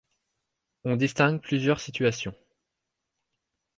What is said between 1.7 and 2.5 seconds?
situations.